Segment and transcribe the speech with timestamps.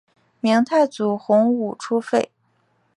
[0.39, 2.31] 明太祖洪武初废。